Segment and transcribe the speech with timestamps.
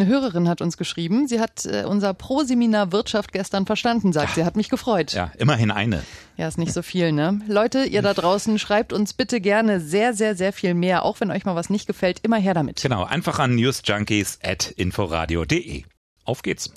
[0.00, 4.46] Eine Hörerin hat uns geschrieben, sie hat äh, unser Proseminar Wirtschaft gestern verstanden, sagt sie,
[4.46, 5.12] hat mich gefreut.
[5.12, 6.02] Ja, immerhin eine.
[6.38, 7.42] Ja, ist nicht so viel, ne?
[7.46, 11.30] Leute, ihr da draußen, schreibt uns bitte gerne sehr, sehr, sehr viel mehr, auch wenn
[11.30, 12.80] euch mal was nicht gefällt, immer her damit.
[12.80, 15.84] Genau, einfach an newsjunkies.inforadio.de.
[16.24, 16.72] Auf geht's.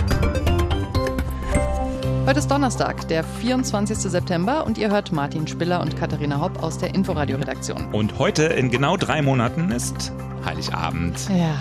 [2.26, 4.00] Heute ist Donnerstag, der 24.
[4.00, 7.94] September und ihr hört Martin Spiller und Katharina Hopp aus der Inforadio-Redaktion.
[7.94, 10.12] Und heute in genau drei Monaten ist
[10.46, 11.30] Heiligabend.
[11.30, 11.56] Ja,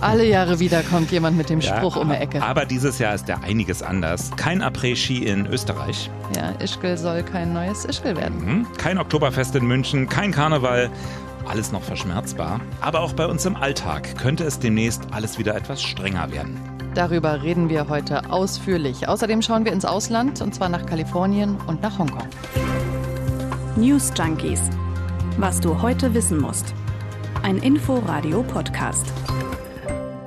[0.00, 2.42] alle Jahre wieder kommt jemand mit dem Spruch ja, um die Ecke.
[2.42, 4.30] Aber dieses Jahr ist ja einiges anders.
[4.36, 6.10] Kein Après-Ski in Österreich.
[6.36, 8.44] Ja, Ischgl soll kein neues Ischgl werden.
[8.44, 8.66] Mhm.
[8.78, 10.90] Kein Oktoberfest in München, kein Karneval.
[11.46, 12.60] Alles noch verschmerzbar.
[12.80, 16.58] Aber auch bei uns im Alltag könnte es demnächst alles wieder etwas strenger werden.
[16.94, 19.08] Darüber reden wir heute ausführlich.
[19.08, 22.28] Außerdem schauen wir ins Ausland, und zwar nach Kalifornien und nach Hongkong.
[23.76, 24.60] News Junkies.
[25.38, 26.74] Was du heute wissen musst.
[27.42, 29.06] Ein Info-Radio-Podcast.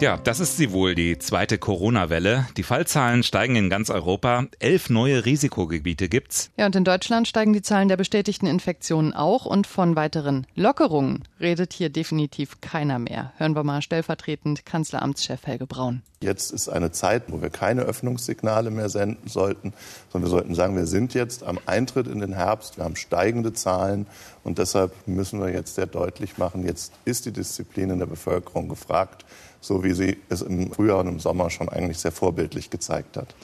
[0.01, 2.47] Ja, das ist sie wohl, die zweite Corona-Welle.
[2.57, 4.45] Die Fallzahlen steigen in ganz Europa.
[4.59, 6.51] Elf neue Risikogebiete gibt's.
[6.57, 11.23] Ja, und in Deutschland steigen die Zahlen der bestätigten Infektionen auch und von weiteren Lockerungen
[11.39, 13.31] redet hier definitiv keiner mehr.
[13.37, 16.01] Hören wir mal stellvertretend Kanzleramtschef Helge Braun.
[16.19, 19.73] Jetzt ist eine Zeit, wo wir keine Öffnungssignale mehr senden sollten,
[20.11, 23.53] sondern wir sollten sagen, wir sind jetzt am Eintritt in den Herbst, wir haben steigende
[23.53, 24.07] Zahlen
[24.43, 28.69] und deshalb müssen wir jetzt sehr deutlich machen, jetzt ist die Disziplin in der Bevölkerung
[28.69, 29.23] gefragt
[29.65, 33.35] so wie sie es im Frühjahr und im Sommer schon eigentlich sehr vorbildlich gezeigt hat.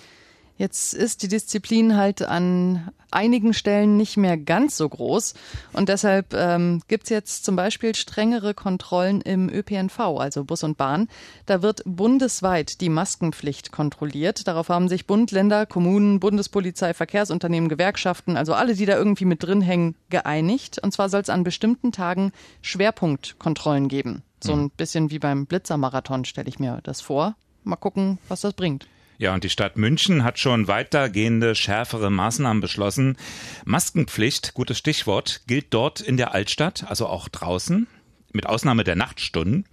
[0.61, 5.33] Jetzt ist die Disziplin halt an einigen Stellen nicht mehr ganz so groß.
[5.73, 10.77] Und deshalb ähm, gibt es jetzt zum Beispiel strengere Kontrollen im ÖPNV, also Bus und
[10.77, 11.07] Bahn.
[11.47, 14.47] Da wird bundesweit die Maskenpflicht kontrolliert.
[14.47, 19.41] Darauf haben sich Bund, Länder, Kommunen, Bundespolizei, Verkehrsunternehmen, Gewerkschaften, also alle, die da irgendwie mit
[19.41, 20.77] drin hängen, geeinigt.
[20.83, 24.21] Und zwar soll es an bestimmten Tagen Schwerpunktkontrollen geben.
[24.43, 27.35] So ein bisschen wie beim Blitzermarathon stelle ich mir das vor.
[27.63, 28.87] Mal gucken, was das bringt.
[29.19, 33.17] Ja, und die Stadt München hat schon weitergehende, schärfere Maßnahmen beschlossen.
[33.65, 37.85] Maskenpflicht, gutes Stichwort, gilt dort in der Altstadt, also auch draußen,
[38.33, 39.65] mit Ausnahme der Nachtstunden.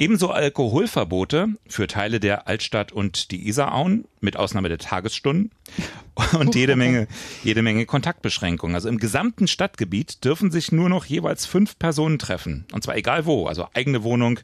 [0.00, 5.50] Ebenso Alkoholverbote für Teile der Altstadt und die Isarauen, mit Ausnahme der Tagesstunden.
[6.38, 7.06] Und jede Menge,
[7.44, 8.74] jede Menge Kontaktbeschränkungen.
[8.74, 12.64] Also im gesamten Stadtgebiet dürfen sich nur noch jeweils fünf Personen treffen.
[12.72, 13.46] Und zwar egal wo.
[13.46, 14.40] Also eigene Wohnung,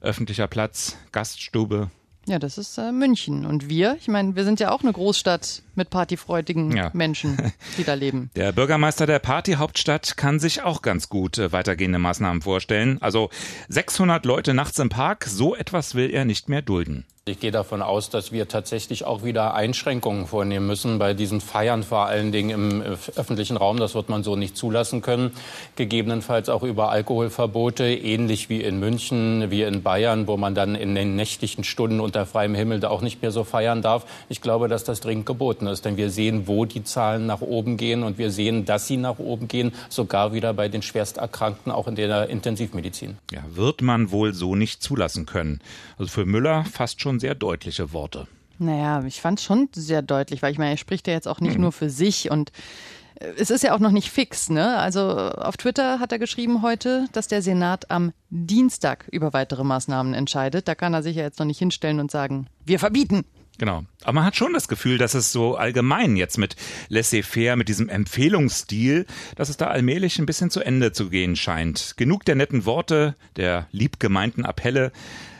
[0.00, 1.90] öffentlicher Platz, Gaststube,
[2.26, 3.44] ja, das ist äh, München.
[3.44, 6.90] Und wir, ich meine, wir sind ja auch eine Großstadt mit partyfreudigen ja.
[6.92, 8.30] Menschen, die da leben.
[8.36, 12.98] Der Bürgermeister der Partyhauptstadt kann sich auch ganz gut äh, weitergehende Maßnahmen vorstellen.
[13.00, 13.30] Also
[13.68, 17.06] 600 Leute nachts im Park, so etwas will er nicht mehr dulden.
[17.24, 21.84] Ich gehe davon aus, dass wir tatsächlich auch wieder Einschränkungen vornehmen müssen bei diesen Feiern,
[21.84, 23.76] vor allen Dingen im öffentlichen Raum.
[23.76, 25.30] Das wird man so nicht zulassen können.
[25.76, 30.96] Gegebenenfalls auch über Alkoholverbote, ähnlich wie in München, wie in Bayern, wo man dann in
[30.96, 34.04] den nächtlichen Stunden unter freiem Himmel da auch nicht mehr so feiern darf.
[34.28, 37.76] Ich glaube, dass das dringend geboten ist, denn wir sehen, wo die Zahlen nach oben
[37.76, 41.86] gehen und wir sehen, dass sie nach oben gehen, sogar wieder bei den Schwersterkrankten, auch
[41.86, 43.18] in der Intensivmedizin.
[43.30, 45.60] Ja, wird man wohl so nicht zulassen können.
[45.98, 48.26] Also für Müller fast schon schon sehr deutliche Worte.
[48.58, 51.40] Naja, ich fand es schon sehr deutlich, weil ich meine, er spricht ja jetzt auch
[51.40, 51.62] nicht mhm.
[51.62, 52.52] nur für sich und
[53.20, 54.78] äh, es ist ja auch noch nicht fix, ne?
[54.78, 60.14] Also auf Twitter hat er geschrieben heute, dass der Senat am Dienstag über weitere Maßnahmen
[60.14, 60.68] entscheidet.
[60.68, 63.24] Da kann er sich ja jetzt noch nicht hinstellen und sagen, wir verbieten.
[63.62, 63.84] Genau.
[64.02, 66.56] Aber man hat schon das Gefühl, dass es so allgemein jetzt mit
[66.88, 69.06] laissez-faire, mit diesem Empfehlungsstil,
[69.36, 71.96] dass es da allmählich ein bisschen zu Ende zu gehen scheint.
[71.96, 74.90] Genug der netten Worte, der liebgemeinten Appelle.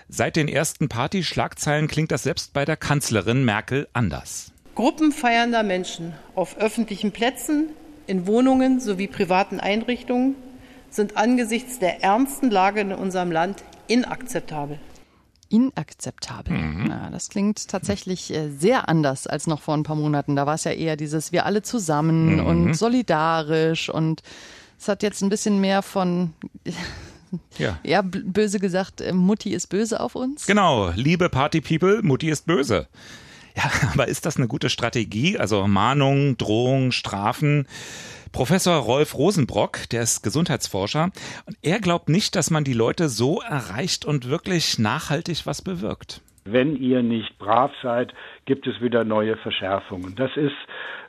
[0.09, 4.53] Seit den ersten Party-Schlagzeilen klingt das selbst bei der Kanzlerin Merkel anders.
[4.77, 7.71] Gruppen feiernder Menschen auf öffentlichen Plätzen,
[8.07, 10.37] in Wohnungen sowie privaten Einrichtungen
[10.91, 14.79] sind angesichts der ernsten Lage in unserem Land inakzeptabel.
[15.53, 16.57] Inakzeptabel.
[16.57, 16.87] Mhm.
[16.89, 20.35] Ja, das klingt tatsächlich äh, sehr anders als noch vor ein paar Monaten.
[20.35, 22.47] Da war es ja eher dieses wir alle zusammen mhm.
[22.47, 24.23] und solidarisch und
[24.79, 26.33] es hat jetzt ein bisschen mehr von
[27.59, 27.79] ja.
[27.85, 30.47] ja, böse gesagt, äh, Mutti ist böse auf uns.
[30.47, 32.89] Genau, liebe Party People, Mutti ist böse.
[33.57, 35.39] Ja, aber ist das eine gute Strategie?
[35.39, 37.67] Also Mahnung, Drohung, Strafen.
[38.33, 41.11] Professor Rolf Rosenbrock, der ist Gesundheitsforscher,
[41.47, 46.23] und er glaubt nicht, dass man die Leute so erreicht und wirklich nachhaltig was bewirkt.
[46.45, 48.15] Wenn ihr nicht brav seid,
[48.47, 50.15] gibt es wieder neue Verschärfungen.
[50.17, 50.57] Das ist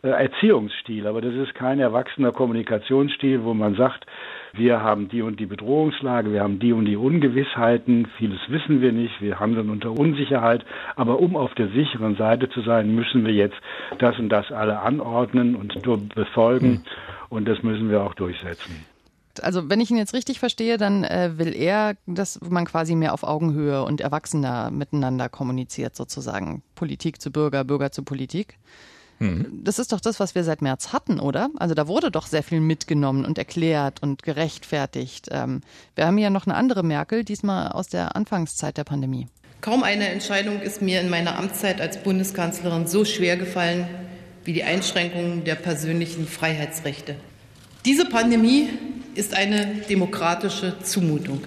[0.04, 4.06] äh, Erziehungsstil, aber das ist kein erwachsener Kommunikationsstil, wo man sagt,
[4.54, 8.92] wir haben die und die Bedrohungslage, wir haben die und die Ungewissheiten, vieles wissen wir
[8.92, 10.64] nicht, wir handeln unter Unsicherheit,
[10.96, 13.58] aber um auf der sicheren Seite zu sein, müssen wir jetzt
[13.98, 15.82] das und das alle anordnen und
[16.14, 16.82] befolgen hm.
[17.30, 18.86] und das müssen wir auch durchsetzen.
[19.42, 23.16] Also wenn ich ihn jetzt richtig verstehe, dann äh, will er, dass man quasi mehr
[23.16, 26.62] auf Augenhöhe und erwachsener miteinander kommuniziert, sozusagen.
[26.76, 28.60] Politik zu Bürger, Bürger zu Politik.
[29.20, 29.62] Mhm.
[29.64, 31.50] Das ist doch das, was wir seit März hatten, oder?
[31.58, 35.30] Also da wurde doch sehr viel mitgenommen und erklärt und gerechtfertigt.
[35.32, 35.62] Ähm,
[35.96, 39.28] wir haben ja noch eine andere Merkel, diesmal aus der Anfangszeit der Pandemie.
[39.62, 43.88] Kaum eine Entscheidung ist mir in meiner Amtszeit als Bundeskanzlerin so schwer gefallen
[44.44, 47.16] wie die Einschränkung der persönlichen Freiheitsrechte.
[47.86, 48.70] Diese Pandemie
[49.16, 51.42] ist eine demokratische Zumutung.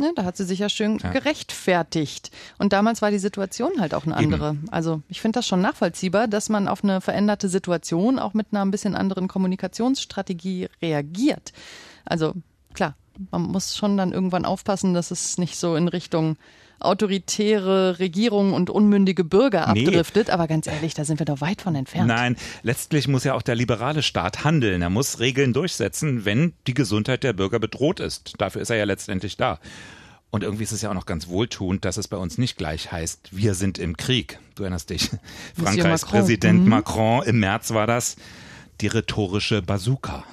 [0.00, 1.10] Ne, da hat sie sich ja schön ja.
[1.10, 2.30] gerechtfertigt.
[2.56, 4.50] Und damals war die Situation halt auch eine andere.
[4.50, 4.68] Eben.
[4.70, 8.64] Also ich finde das schon nachvollziehbar, dass man auf eine veränderte Situation auch mit einer
[8.64, 11.52] ein bisschen anderen Kommunikationsstrategie reagiert.
[12.04, 12.34] Also
[12.74, 12.94] klar,
[13.32, 16.36] man muss schon dann irgendwann aufpassen, dass es nicht so in Richtung
[16.80, 20.28] autoritäre Regierung und unmündige Bürger abdriftet.
[20.28, 20.32] Nee.
[20.32, 22.08] Aber ganz ehrlich, da sind wir doch weit von entfernt.
[22.08, 24.82] Nein, letztlich muss ja auch der liberale Staat handeln.
[24.82, 28.34] Er muss Regeln durchsetzen, wenn die Gesundheit der Bürger bedroht ist.
[28.38, 29.58] Dafür ist er ja letztendlich da.
[30.30, 32.92] Und irgendwie ist es ja auch noch ganz wohltuend, dass es bei uns nicht gleich
[32.92, 34.38] heißt, wir sind im Krieg.
[34.56, 35.10] Du erinnerst dich.
[35.58, 36.20] Frankreichs Macron.
[36.20, 36.68] Präsident mhm.
[36.68, 38.16] Macron im März war das
[38.80, 40.24] die rhetorische Bazooka.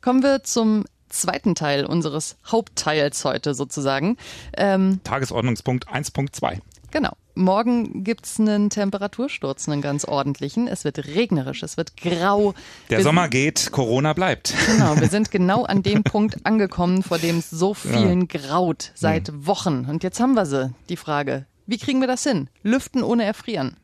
[0.00, 4.16] Kommen wir zum zweiten Teil unseres Hauptteils heute sozusagen.
[4.56, 6.60] Ähm, Tagesordnungspunkt 1.2.
[6.90, 7.12] Genau.
[7.34, 10.68] Morgen gibt es einen Temperatursturz, einen ganz ordentlichen.
[10.68, 12.54] Es wird regnerisch, es wird grau.
[12.88, 14.54] Der wir Sommer geht, Corona bleibt.
[14.66, 18.40] Genau, wir sind genau an dem Punkt angekommen, vor dem es so vielen ja.
[18.40, 19.46] graut seit hm.
[19.46, 19.84] Wochen.
[19.86, 21.44] Und jetzt haben wir sie, die Frage.
[21.66, 22.48] Wie kriegen wir das hin?
[22.62, 23.76] Lüften ohne erfrieren.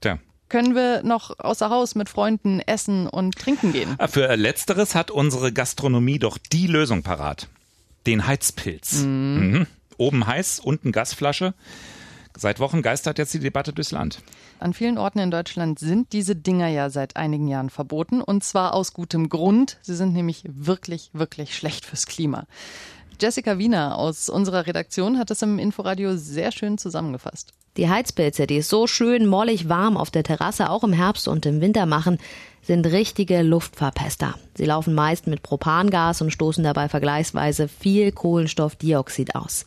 [0.00, 0.18] Tja,
[0.50, 3.94] können wir noch außer Haus mit Freunden essen und trinken gehen.
[3.98, 7.48] Ah, für Letzteres hat unsere Gastronomie doch die Lösung parat.
[8.06, 9.02] Den Heizpilz.
[9.02, 9.50] Mhm.
[9.50, 9.66] Mhm.
[9.96, 11.54] Oben heiß, unten Gasflasche.
[12.36, 14.22] Seit Wochen geistert jetzt die Debatte durchs Land.
[14.60, 18.74] An vielen Orten in Deutschland sind diese Dinger ja seit einigen Jahren verboten und zwar
[18.74, 19.78] aus gutem Grund.
[19.82, 22.46] Sie sind nämlich wirklich, wirklich schlecht fürs Klima.
[23.20, 27.52] Jessica Wiener aus unserer Redaktion hat das im Inforadio sehr schön zusammengefasst.
[27.76, 31.46] Die Heizpilze, die es so schön mollig warm auf der Terrasse auch im Herbst und
[31.46, 32.18] im Winter machen,
[32.62, 34.34] sind richtige Luftverpester.
[34.56, 39.66] Sie laufen meist mit Propangas und stoßen dabei vergleichsweise viel Kohlenstoffdioxid aus.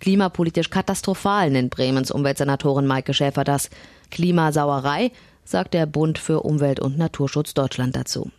[0.00, 3.70] Klimapolitisch katastrophal nennt Bremens Umweltsenatorin Maike Schäfer das.
[4.10, 5.12] Klimasauerei
[5.50, 8.30] sagt der Bund für Umwelt und Naturschutz Deutschland dazu.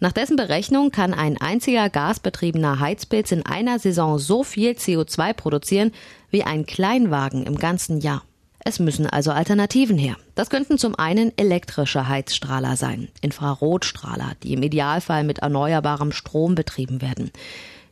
[0.00, 5.92] Nach dessen Berechnung kann ein einziger gasbetriebener Heizpilz in einer Saison so viel CO2 produzieren
[6.30, 8.22] wie ein Kleinwagen im ganzen Jahr.
[8.66, 10.16] Es müssen also Alternativen her.
[10.34, 17.02] Das könnten zum einen elektrische Heizstrahler sein, Infrarotstrahler, die im Idealfall mit erneuerbarem Strom betrieben
[17.02, 17.30] werden.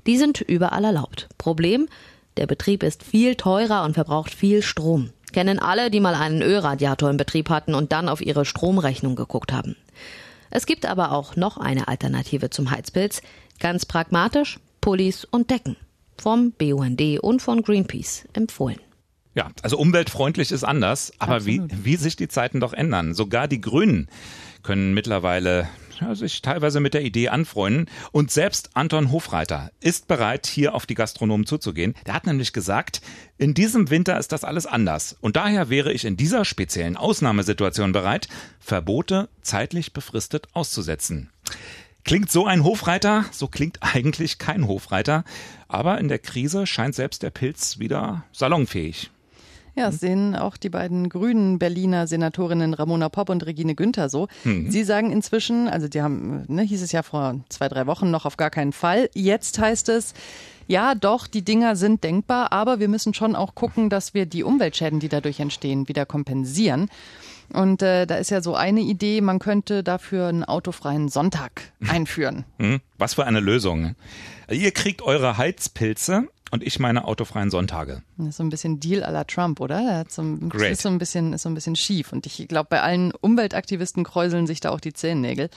[0.06, 1.28] Die sind überall erlaubt.
[1.36, 1.88] Problem,
[2.38, 5.10] der Betrieb ist viel teurer und verbraucht viel Strom.
[5.32, 9.52] Kennen alle, die mal einen Ölradiator im Betrieb hatten und dann auf ihre Stromrechnung geguckt
[9.52, 9.76] haben.
[10.50, 13.22] Es gibt aber auch noch eine Alternative zum Heizpilz.
[13.58, 15.76] Ganz pragmatisch, Pullis und Decken.
[16.18, 18.78] Vom BUND und von Greenpeace empfohlen.
[19.34, 23.14] Ja, also umweltfreundlich ist anders, aber wie, wie sich die Zeiten doch ändern.
[23.14, 24.08] Sogar die Grünen
[24.62, 25.68] können mittlerweile
[26.12, 27.86] sich teilweise mit der Idee anfreunden.
[28.10, 31.94] Und selbst Anton Hofreiter ist bereit, hier auf die Gastronomen zuzugehen.
[32.06, 33.00] Der hat nämlich gesagt,
[33.38, 35.16] in diesem Winter ist das alles anders.
[35.20, 38.28] Und daher wäre ich in dieser speziellen Ausnahmesituation bereit,
[38.58, 41.30] Verbote zeitlich befristet auszusetzen.
[42.04, 43.24] Klingt so ein Hofreiter?
[43.30, 45.24] So klingt eigentlich kein Hofreiter.
[45.68, 49.11] Aber in der Krise scheint selbst der Pilz wieder salonfähig.
[49.74, 54.28] Ja, das sehen auch die beiden grünen Berliner Senatorinnen Ramona Popp und Regine Günther so.
[54.44, 54.70] Mhm.
[54.70, 58.26] Sie sagen inzwischen, also die haben, ne, hieß es ja vor zwei, drei Wochen noch
[58.26, 59.08] auf gar keinen Fall.
[59.14, 60.12] Jetzt heißt es,
[60.66, 64.44] ja, doch, die Dinger sind denkbar, aber wir müssen schon auch gucken, dass wir die
[64.44, 66.88] Umweltschäden, die dadurch entstehen, wieder kompensieren.
[67.52, 72.44] Und äh, da ist ja so eine Idee, man könnte dafür einen autofreien Sonntag einführen.
[72.58, 73.94] Hm, was für eine Lösung.
[74.50, 78.02] Ihr kriegt eure Heizpilze und ich meine autofreien Sonntage.
[78.18, 80.04] Das ist so ein bisschen Deal à la Trump, oder?
[80.08, 80.72] so, Great.
[80.72, 82.12] Ist so ein bisschen, ist so ein bisschen schief.
[82.12, 85.48] Und ich glaube, bei allen Umweltaktivisten kräuseln sich da auch die Zehennägel.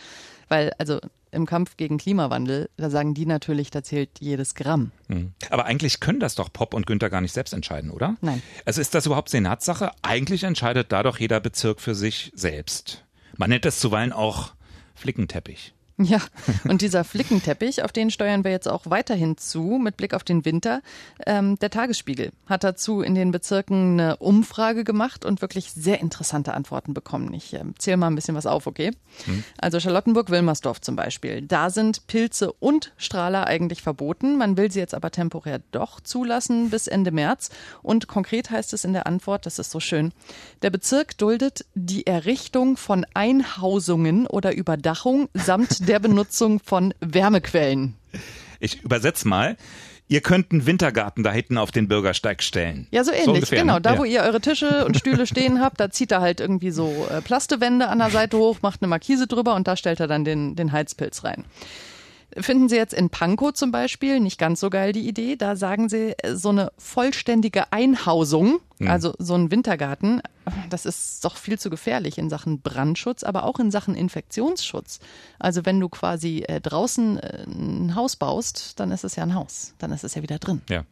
[0.48, 4.92] Weil, also im Kampf gegen Klimawandel, da sagen die natürlich, da zählt jedes Gramm.
[5.10, 5.34] Hm.
[5.50, 8.16] Aber eigentlich können das doch Pop und Günther gar nicht selbst entscheiden, oder?
[8.22, 8.42] Nein.
[8.64, 9.92] Also ist das überhaupt Senatssache?
[10.02, 13.04] Eigentlich entscheidet da doch jeder Bezirk für sich selbst.
[13.36, 14.54] Man nennt das zuweilen auch
[14.94, 15.74] Flickenteppich.
[15.98, 16.20] Ja,
[16.68, 20.44] und dieser Flickenteppich, auf den steuern wir jetzt auch weiterhin zu, mit Blick auf den
[20.44, 20.82] Winter.
[21.26, 26.54] Ähm, der Tagesspiegel hat dazu in den Bezirken eine Umfrage gemacht und wirklich sehr interessante
[26.54, 27.34] Antworten bekommen.
[27.34, 28.92] Ich äh, zähle mal ein bisschen was auf, okay?
[29.24, 29.46] Hm.
[29.58, 31.42] Also Charlottenburg-Wilmersdorf zum Beispiel.
[31.44, 34.38] Da sind Pilze und Strahler eigentlich verboten.
[34.38, 37.52] Man will sie jetzt aber temporär doch zulassen bis Ende März.
[37.82, 40.12] Und konkret heißt es in der Antwort, das ist so schön,
[40.62, 47.96] der Bezirk duldet die Errichtung von Einhausungen oder Überdachung samt der Benutzung von Wärmequellen.
[48.60, 49.58] Ich übersetze mal.
[50.08, 52.86] Ihr könnt einen Wintergarten da hinten auf den Bürgersteig stellen.
[52.92, 53.76] Ja, so ähnlich, ungefähr, genau.
[53.76, 53.82] ne?
[53.82, 54.00] Da, Ja.
[54.00, 57.22] wo ihr eure Tische und Stühle stehen habt, da zieht er halt irgendwie so äh,
[57.22, 60.56] Plastewände an der Seite hoch, macht eine Markise drüber und da stellt er dann den,
[60.56, 61.46] den Heizpilz rein.
[62.38, 65.36] Finden Sie jetzt in Pankow zum Beispiel nicht ganz so geil die Idee.
[65.36, 70.22] Da sagen Sie, äh, so eine vollständige Einhausung, also so ein Wintergarten,
[70.70, 75.00] das ist doch viel zu gefährlich in Sachen Brandschutz, aber auch in Sachen Infektionsschutz.
[75.40, 79.34] Also wenn du quasi äh, draußen äh, ein Haus baust, dann ist es ja ein
[79.34, 79.74] Haus.
[79.78, 80.62] Dann ist es ja wieder drin.
[80.70, 80.84] Ja.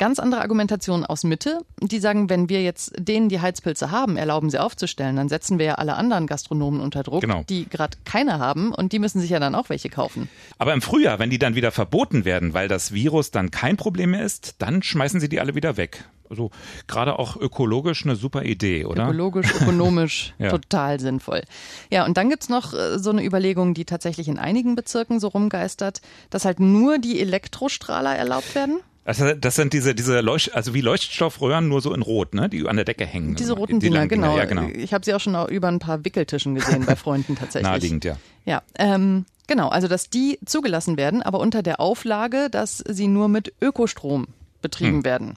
[0.00, 1.58] Ganz andere Argumentation aus Mitte.
[1.82, 5.66] Die sagen, wenn wir jetzt denen, die Heizpilze haben, erlauben, sie aufzustellen, dann setzen wir
[5.66, 7.44] ja alle anderen Gastronomen unter Druck, Genau.
[7.50, 10.30] die gerade keine haben und die müssen sich ja dann auch welche kaufen.
[10.56, 14.12] Aber im Frühjahr, wenn die dann wieder verboten werden, weil das Virus dann kein Problem
[14.12, 16.04] mehr ist, dann schmeißen sie die alle wieder weg.
[16.30, 16.50] Also
[16.86, 19.04] gerade auch ökologisch eine super Idee, oder?
[19.04, 20.48] Ökologisch, ökonomisch, Ja.
[20.48, 21.42] total sinnvoll.
[21.90, 25.28] Ja, und dann gibt's noch äh, so eine Überlegung, die tatsächlich in einigen Bezirken so
[25.28, 28.78] rumgeistert, dass halt nur die Elektrostrahler erlaubt werden.
[29.04, 32.48] Also das sind diese, diese Leucht, also wie Leuchtstoffröhren, nur so in Rot, ne?
[32.48, 33.34] Die an der Decke hängen.
[33.34, 34.36] Diese roten Die Dinger, genau.
[34.36, 34.68] Ja, genau.
[34.68, 37.70] Ich habe sie auch schon über ein paar Wickeltischen gesehen bei Freunden tatsächlich.
[37.70, 38.16] Naheliegend, ja.
[38.44, 39.68] Ja, ähm, genau.
[39.68, 44.26] Also, dass die zugelassen werden, aber unter der Auflage, dass sie nur mit Ökostrom
[44.60, 45.04] betrieben Hm.
[45.04, 45.36] werden.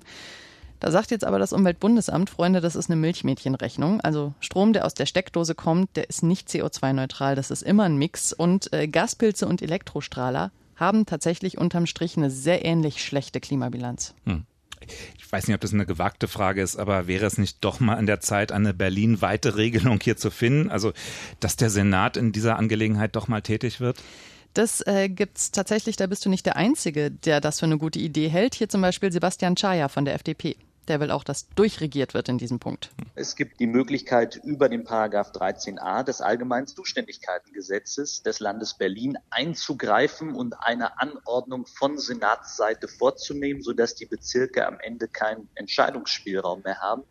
[0.81, 4.01] Da sagt jetzt aber das Umweltbundesamt, Freunde, das ist eine Milchmädchenrechnung.
[4.01, 7.35] Also Strom, der aus der Steckdose kommt, der ist nicht CO2-neutral.
[7.35, 8.33] Das ist immer ein Mix.
[8.33, 14.13] Und äh, Gaspilze und Elektrostrahler haben tatsächlich unterm Strich eine sehr ähnlich schlechte Klimabilanz.
[15.17, 17.95] Ich weiß nicht, ob das eine gewagte Frage ist, aber wäre es nicht doch mal
[17.95, 20.69] an der Zeit, eine berlinweite Regelung hier zu finden?
[20.69, 20.93] Also,
[21.39, 24.01] dass der Senat in dieser Angelegenheit doch mal tätig wird?
[24.53, 27.99] Das äh, gibt's tatsächlich, da bist du nicht der Einzige, der das für eine gute
[27.99, 28.53] Idee hält.
[28.55, 30.57] Hier zum Beispiel Sebastian Chaya von der FDP.
[30.87, 32.91] Der will auch, dass durchregiert wird in diesem Punkt.
[33.15, 40.35] Es gibt die Möglichkeit, über den Paragraph 13a des Allgemeinen Zuständigkeitengesetzes des Landes Berlin einzugreifen
[40.35, 47.03] und eine Anordnung von Senatsseite vorzunehmen, sodass die Bezirke am Ende keinen Entscheidungsspielraum mehr haben.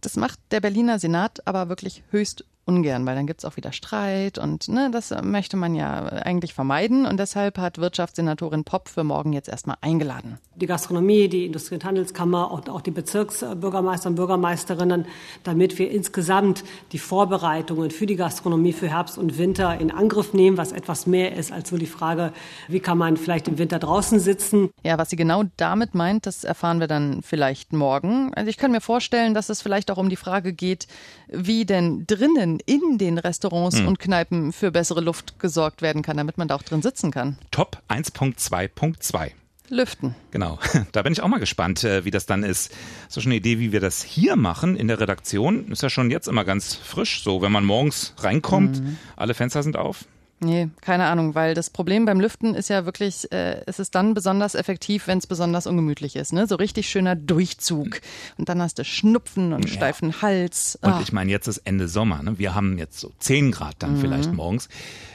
[0.00, 4.38] Das macht der Berliner Senat aber wirklich höchst ungern, weil dann gibt's auch wieder Streit
[4.38, 9.32] und ne, das möchte man ja eigentlich vermeiden und deshalb hat Wirtschaftssenatorin Popp für morgen
[9.32, 10.38] jetzt erstmal eingeladen.
[10.54, 15.06] die Gastronomie, die Industrie- und Handelskammer und auch die Bezirksbürgermeister und Bürgermeisterinnen,
[15.42, 20.56] damit wir insgesamt die Vorbereitungen für die Gastronomie für Herbst und Winter in Angriff nehmen,
[20.56, 22.32] was etwas mehr ist als nur die Frage,
[22.68, 24.70] wie kann man vielleicht im Winter draußen sitzen.
[24.84, 28.32] Ja, was sie genau damit meint, das erfahren wir dann vielleicht morgen.
[28.34, 30.86] Also ich kann mir vorstellen, dass es vielleicht auch um die Frage geht,
[31.28, 36.38] wie denn drinnen in den Restaurants und Kneipen für bessere Luft gesorgt werden kann, damit
[36.38, 37.38] man da auch drin sitzen kann.
[37.50, 39.32] Top 1.2.2.
[39.68, 40.14] Lüften.
[40.30, 40.58] Genau,
[40.92, 42.72] da bin ich auch mal gespannt, äh, wie das dann ist.
[43.06, 45.70] Hast du schon eine Idee, wie wir das hier machen in der Redaktion?
[45.72, 48.82] Ist ja schon jetzt immer ganz frisch, so wenn man morgens reinkommt,
[49.16, 50.04] alle Fenster sind auf.
[50.44, 54.12] Nee, keine Ahnung, weil das Problem beim Lüften ist ja wirklich, äh, es ist dann
[54.12, 56.32] besonders effektiv, wenn es besonders ungemütlich ist.
[56.32, 56.48] Ne?
[56.48, 58.00] So richtig schöner Durchzug.
[58.38, 60.76] Und dann hast du Schnupfen und steifen Hals.
[60.82, 61.00] Und Ah.
[61.00, 62.22] ich meine, jetzt ist Ende Sommer.
[62.24, 62.38] Ne?
[62.40, 64.68] Wir haben jetzt so 10 Grad dann vielleicht morgens.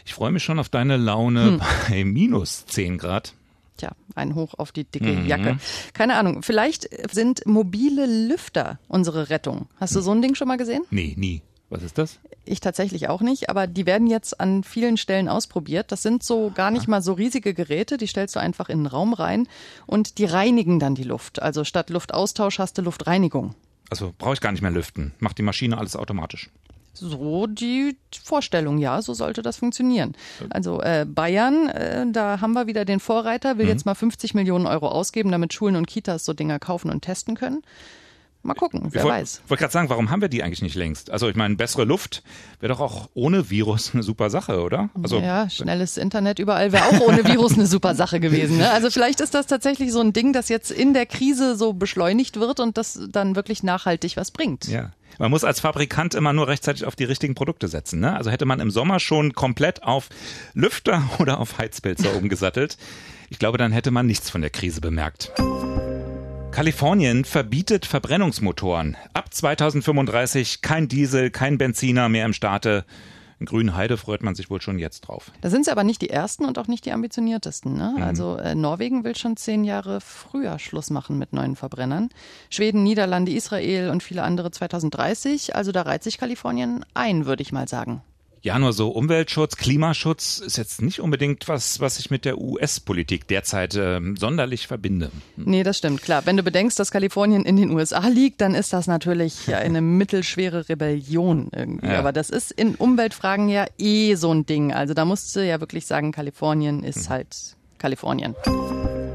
[0.06, 3.34] Ich freue mich schon auf deine Laune bei minus 10 Grad.
[3.76, 5.58] Tja, ein Hoch auf die dicke Jacke.
[5.94, 9.68] Keine Ahnung, vielleicht sind mobile Lüfter unsere Rettung.
[9.80, 10.84] Hast du so ein Ding schon mal gesehen?
[10.90, 11.42] Nee, nie.
[11.70, 12.20] Was ist das?
[12.46, 15.92] Ich tatsächlich auch nicht, aber die werden jetzt an vielen Stellen ausprobiert.
[15.92, 18.88] Das sind so gar nicht mal so riesige Geräte, die stellst du einfach in den
[18.88, 19.48] Raum rein
[19.86, 21.42] und die reinigen dann die Luft.
[21.42, 23.54] Also statt Luftaustausch hast du Luftreinigung.
[23.90, 25.14] Also brauche ich gar nicht mehr lüften.
[25.20, 26.50] Macht die Maschine alles automatisch.
[26.94, 30.16] So die Vorstellung, ja, so sollte das funktionieren.
[30.50, 34.66] Also äh, Bayern, äh, da haben wir wieder den Vorreiter, will jetzt mal 50 Millionen
[34.66, 37.62] Euro ausgeben, damit Schulen und Kitas so Dinger kaufen und testen können.
[38.48, 39.42] Mal gucken, wer ich wollte weiß.
[39.50, 41.12] wollt gerade sagen, warum haben wir die eigentlich nicht längst?
[41.12, 42.24] Also ich meine, bessere Luft
[42.62, 44.90] wäre doch auch ohne Virus eine super Sache, oder?
[45.04, 48.60] Also ja, schnelles Internet überall wäre auch ohne Virus eine super Sache gewesen.
[48.60, 48.72] Ne?
[48.72, 52.40] Also vielleicht ist das tatsächlich so ein Ding, das jetzt in der Krise so beschleunigt
[52.40, 54.70] wird und das dann wirklich nachhaltig was bringt.
[54.70, 54.94] Ja.
[55.20, 58.00] Man muss als Fabrikant immer nur rechtzeitig auf die richtigen Produkte setzen.
[58.00, 58.16] Ne?
[58.16, 60.08] Also hätte man im Sommer schon komplett auf
[60.54, 62.78] Lüfter oder auf Heizpilze umgesattelt,
[63.30, 65.34] ich glaube, dann hätte man nichts von der Krise bemerkt.
[66.58, 68.98] Kalifornien verbietet Verbrennungsmotoren.
[69.14, 72.84] Ab 2035 kein Diesel, kein Benziner mehr im Staate.
[73.40, 75.32] In Grünheide freut man sich wohl schon jetzt drauf.
[75.42, 77.78] Da sind sie aber nicht die ersten und auch nicht die ambitioniertesten.
[77.78, 77.94] Ne?
[77.98, 78.02] Mhm.
[78.02, 82.10] Also äh, Norwegen will schon zehn Jahre früher Schluss machen mit neuen Verbrennern.
[82.50, 85.56] Schweden, Niederlande, Israel und viele andere 2030.
[85.56, 88.02] Also da reiht sich Kalifornien ein, würde ich mal sagen.
[88.42, 93.28] Ja, nur so Umweltschutz, Klimaschutz ist jetzt nicht unbedingt was, was ich mit der US-Politik
[93.28, 95.12] derzeit ähm, sonderlich verbinde.
[95.36, 96.26] Nee, das stimmt, klar.
[96.26, 99.82] Wenn du bedenkst, dass Kalifornien in den USA liegt, dann ist das natürlich ja eine
[99.98, 101.88] mittelschwere Rebellion irgendwie.
[101.88, 102.00] Ja.
[102.00, 104.74] Aber das ist in Umweltfragen ja eh so ein Ding.
[104.74, 108.36] Also da musst du ja wirklich sagen, Kalifornien ist halt Kalifornien.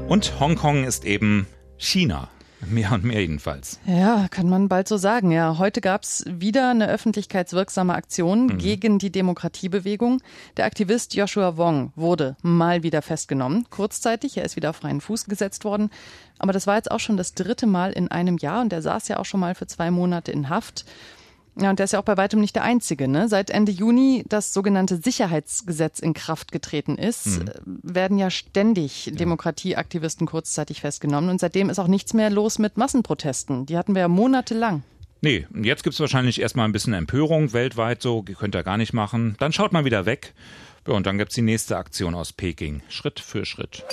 [0.07, 2.29] Und Hongkong ist eben China.
[2.69, 3.79] Mehr und mehr jedenfalls.
[3.85, 5.31] Ja, kann man bald so sagen.
[5.31, 8.57] Ja, heute gab es wieder eine öffentlichkeitswirksame Aktion mhm.
[8.57, 10.21] gegen die Demokratiebewegung.
[10.57, 13.65] Der Aktivist Joshua Wong wurde mal wieder festgenommen.
[13.69, 15.89] Kurzzeitig, er ist wieder auf freien Fuß gesetzt worden.
[16.39, 19.07] Aber das war jetzt auch schon das dritte Mal in einem Jahr und er saß
[19.07, 20.85] ja auch schon mal für zwei Monate in Haft.
[21.59, 23.07] Ja, und der ist ja auch bei weitem nicht der Einzige.
[23.07, 23.29] Ne?
[23.29, 27.79] Seit Ende Juni das sogenannte Sicherheitsgesetz in Kraft getreten ist, mhm.
[27.83, 29.11] werden ja ständig.
[29.13, 31.29] Demokratieaktivisten kurzzeitig festgenommen.
[31.29, 33.65] Und seitdem ist auch nichts mehr los mit Massenprotesten.
[33.65, 34.83] Die hatten wir ja monatelang.
[35.21, 38.91] Nee, jetzt gibt es wahrscheinlich erstmal ein bisschen Empörung weltweit so, könnt ihr gar nicht
[38.91, 39.35] machen.
[39.39, 40.33] Dann schaut mal wieder weg.
[40.85, 43.85] Ja, und dann gibt es die nächste Aktion aus Peking, Schritt für Schritt.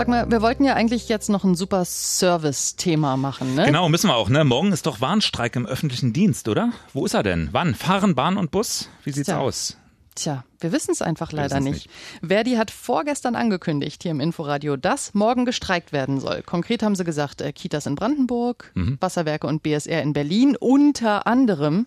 [0.00, 3.66] Sag mal, wir wollten ja eigentlich jetzt noch ein super Service-Thema machen, ne?
[3.66, 4.44] Genau, müssen wir auch, ne?
[4.44, 6.72] Morgen ist doch Warnstreik im öffentlichen Dienst, oder?
[6.94, 7.50] Wo ist er denn?
[7.52, 7.74] Wann?
[7.74, 8.88] Fahren Bahn und Bus?
[9.04, 9.38] Wie sieht's Tja.
[9.38, 9.76] aus?
[10.14, 11.88] Tja, wir wissen es einfach leider nicht.
[11.88, 12.26] nicht.
[12.26, 16.42] Verdi hat vorgestern angekündigt hier im Inforadio, dass morgen gestreikt werden soll.
[16.42, 18.96] Konkret haben sie gesagt, äh, Kitas in Brandenburg, mhm.
[19.00, 21.86] Wasserwerke und BSR in Berlin unter anderem.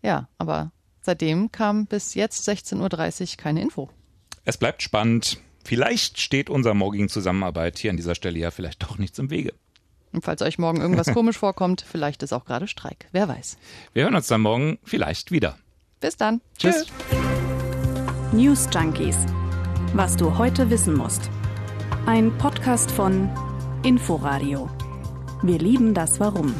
[0.00, 0.70] Ja, aber
[1.02, 3.90] seitdem kam bis jetzt 16.30 Uhr keine Info.
[4.44, 5.38] Es bleibt spannend.
[5.66, 9.52] Vielleicht steht unserer morgigen Zusammenarbeit hier an dieser Stelle ja vielleicht doch nichts im Wege.
[10.12, 13.08] Und falls euch morgen irgendwas komisch vorkommt, vielleicht ist auch gerade Streik.
[13.10, 13.58] Wer weiß.
[13.92, 15.58] Wir hören uns dann morgen vielleicht wieder.
[15.98, 16.40] Bis dann.
[16.56, 16.86] Tschüss.
[18.30, 19.16] News Junkies.
[19.92, 21.30] Was du heute wissen musst.
[22.06, 23.28] Ein Podcast von
[23.82, 24.70] Inforadio.
[25.42, 26.54] Wir lieben das Warum.